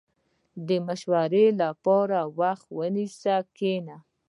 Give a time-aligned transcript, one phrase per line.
[0.67, 3.97] •د مشورې لپاره وخت ونیسه، کښېنه.